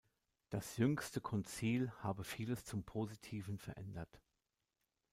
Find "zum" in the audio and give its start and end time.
2.65-2.83